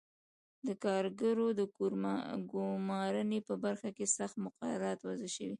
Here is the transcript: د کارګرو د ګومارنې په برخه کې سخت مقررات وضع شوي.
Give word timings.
د 0.67 0.69
کارګرو 0.83 1.47
د 1.59 1.61
ګومارنې 2.51 3.39
په 3.47 3.53
برخه 3.63 3.89
کې 3.97 4.05
سخت 4.17 4.35
مقررات 4.45 4.99
وضع 5.07 5.29
شوي. 5.35 5.49